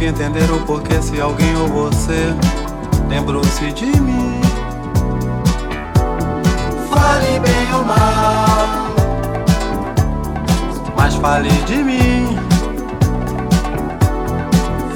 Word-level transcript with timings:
consigo 0.00 0.04
entender 0.04 0.50
o 0.50 0.60
porquê 0.60 1.00
se 1.02 1.20
alguém 1.20 1.54
ou 1.56 1.68
você 1.68 2.34
lembrou-se 3.08 3.70
de 3.72 3.86
mim. 4.00 4.40
Fale 6.90 7.38
bem 7.40 7.74
ou 7.74 7.84
mal, 7.84 8.68
mas 10.96 11.14
fale 11.16 11.50
de 11.66 11.76
mim. 11.76 12.38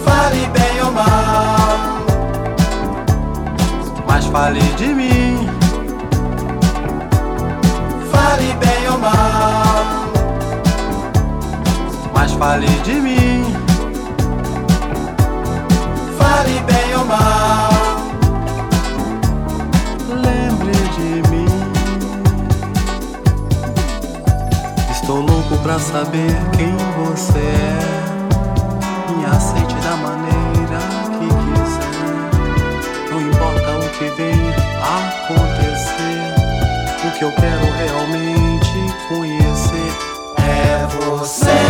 Fale 0.05 0.47
bem 0.47 0.83
ou 0.83 0.93
mal, 0.93 1.79
mas 4.07 4.27
fale 4.27 4.61
de 4.61 4.87
mim. 4.87 5.49
Fale 8.11 8.55
bem 8.55 8.89
ou 8.91 8.99
mal, 8.99 9.85
mas 12.15 12.33
fale 12.33 12.69
de 12.85 12.95
mim. 12.95 13.44
Fale 16.35 16.61
bem 16.63 16.97
ou 16.97 17.05
mal, 17.05 17.71
lembre 20.11 20.73
de 20.97 21.31
mim. 21.31 21.47
Estou 24.91 25.21
louco 25.21 25.57
pra 25.63 25.79
saber 25.79 26.35
quem 26.57 26.77
você 26.99 27.39
é. 27.39 27.79
Me 29.17 29.25
aceite 29.27 29.77
da 29.77 29.97
maneira 29.97 30.81
que 31.13 31.29
quiser. 31.55 31.95
Não 33.13 33.21
importa 33.21 33.71
o 33.79 33.89
que 33.91 34.07
vem 34.17 34.41
acontecer. 34.83 36.35
O 37.07 37.11
que 37.17 37.25
eu 37.25 37.31
quero 37.31 37.67
realmente 37.79 38.75
conhecer 39.09 39.93
é 40.39 40.85
você. 40.97 41.64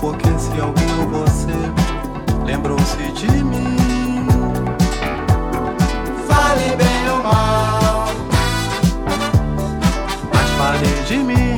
Porquê 0.00 0.28
se 0.38 0.60
alguém 0.60 0.86
ou 1.00 1.08
você 1.08 1.52
lembrou-se 2.44 2.96
de 3.12 3.26
mim. 3.44 3.76
Fale 6.28 6.76
bem 6.76 7.10
ou 7.10 7.22
mal, 7.22 8.06
mas 10.32 10.50
fale 10.50 11.02
de 11.06 11.16
mim. 11.18 11.53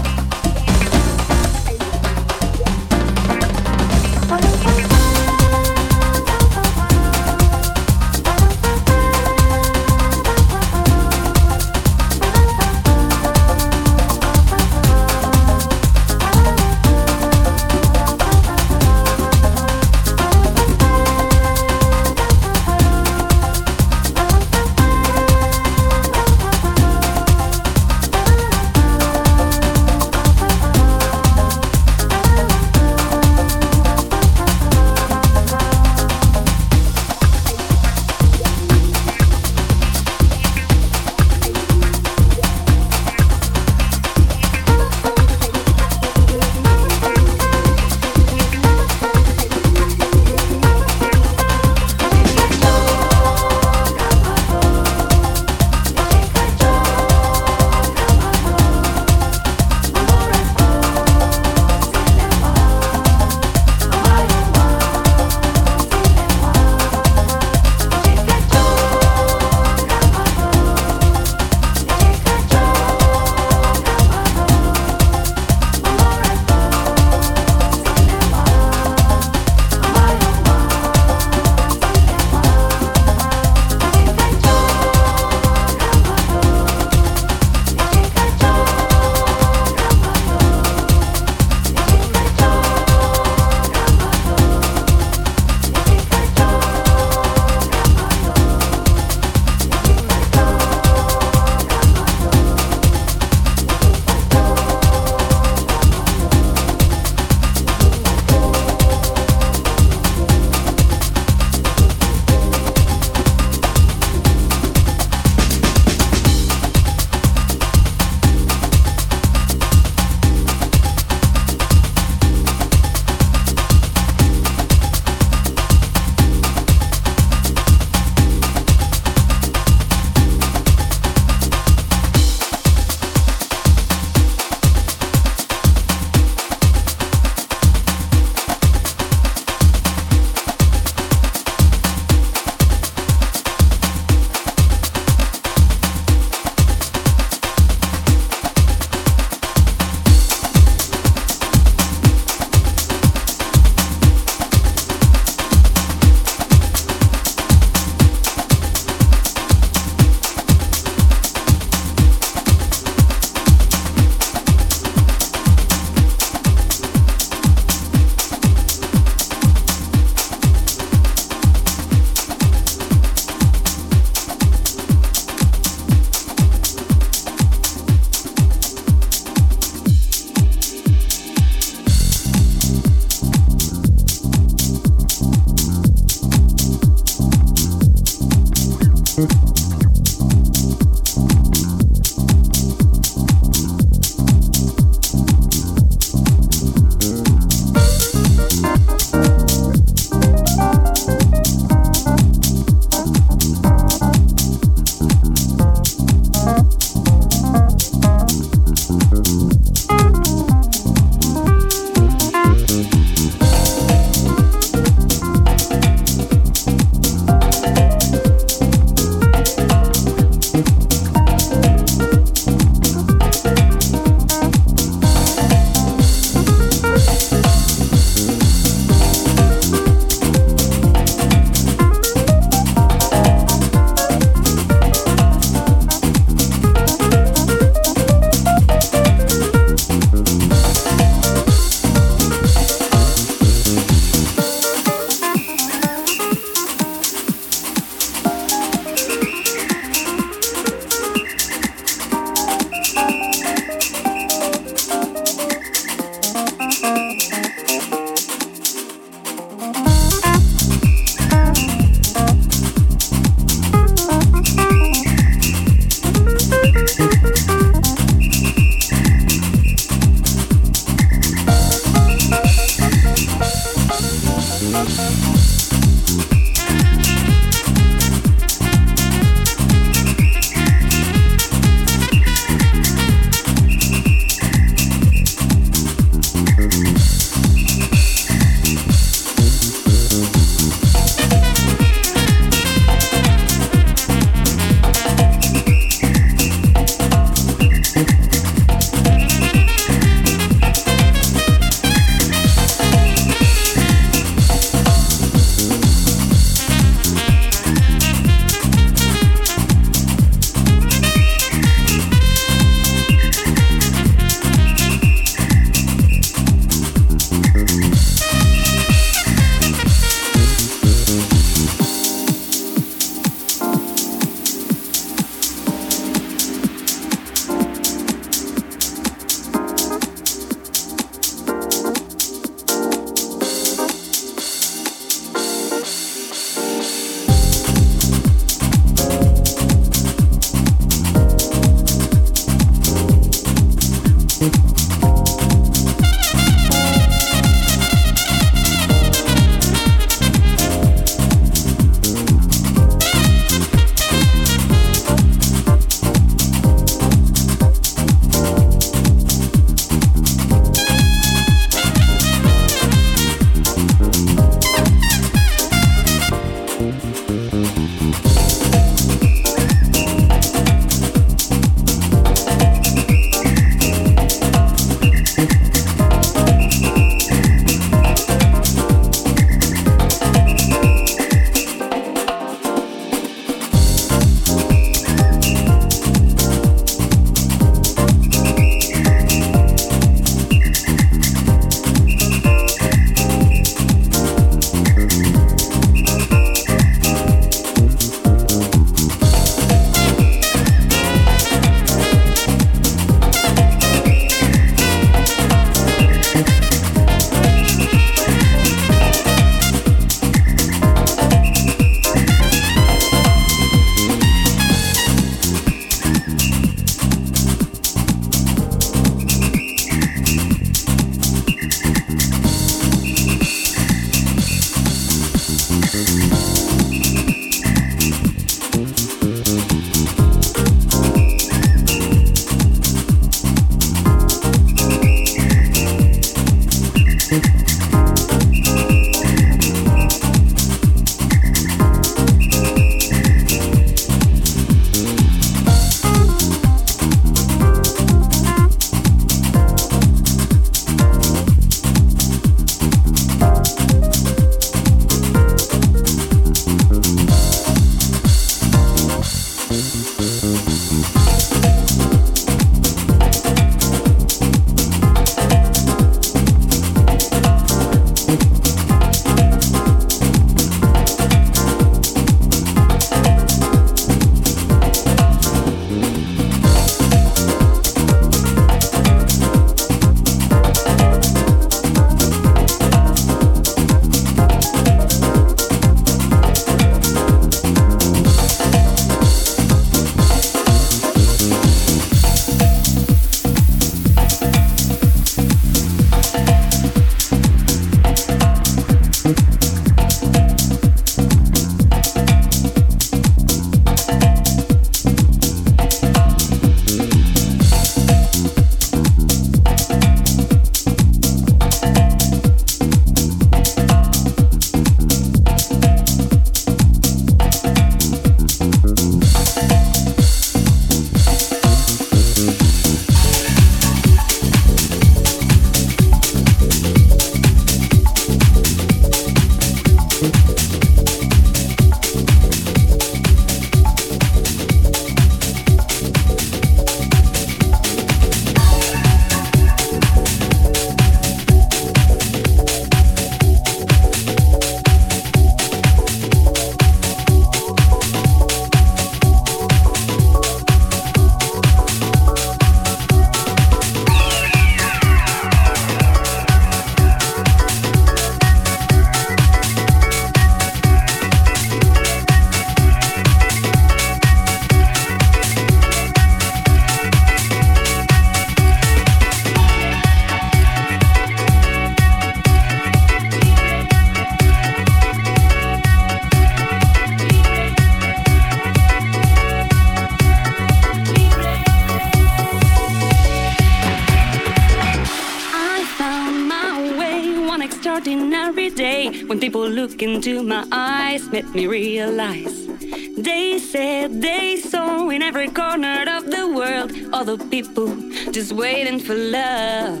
Ordinary 588.16 588.70
day 588.70 589.24
when 589.24 589.38
people 589.38 589.68
look 589.68 590.02
into 590.02 590.42
my 590.42 590.66
eyes 590.72 591.30
made 591.30 591.48
me 591.54 591.66
realize 591.66 592.66
they 593.14 593.58
said 593.58 594.22
they 594.22 594.56
saw 594.56 595.10
in 595.10 595.20
every 595.20 595.48
corner 595.48 596.04
of 596.08 596.30
the 596.30 596.46
world 596.48 596.90
all 597.12 597.24
the 597.24 597.36
people 597.50 597.88
just 598.32 598.52
waiting 598.52 598.98
for 598.98 599.14
love. 599.14 600.00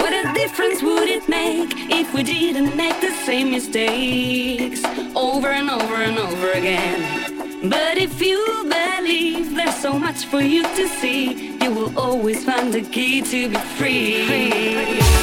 What 0.00 0.12
a 0.12 0.32
difference 0.34 0.82
would 0.82 1.08
it 1.08 1.28
make 1.28 1.70
if 2.00 2.12
we 2.12 2.24
didn't 2.24 2.76
make 2.76 3.00
the 3.00 3.12
same 3.26 3.52
mistakes 3.52 4.82
over 5.14 5.48
and 5.48 5.70
over 5.70 5.96
and 6.08 6.18
over 6.18 6.50
again? 6.50 7.70
But 7.70 7.96
if 7.96 8.20
you 8.20 8.40
believe 8.68 9.54
there's 9.54 9.76
so 9.76 9.92
much 9.92 10.24
for 10.26 10.40
you 10.40 10.62
to 10.62 10.88
see, 11.00 11.56
you 11.62 11.70
will 11.70 11.96
always 11.96 12.44
find 12.44 12.72
the 12.74 12.82
key 12.82 13.22
to 13.22 13.48
be 13.50 13.60
free. 13.78 15.13